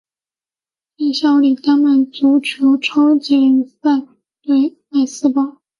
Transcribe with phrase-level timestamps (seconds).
[0.97, 4.07] 现效力丹麦足球超级联赛球
[4.41, 5.61] 队艾斯堡。